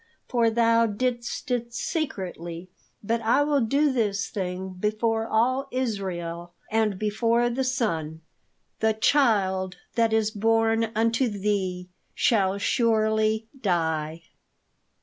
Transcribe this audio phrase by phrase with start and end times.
[0.27, 2.71] 'For thou didst it secretly,
[3.03, 8.21] but I will do this thing before all Israel, and before the sun;
[8.79, 14.23] THE CHILD THAT IS BORN UNTO THEE SHALL SURELY DIE.'"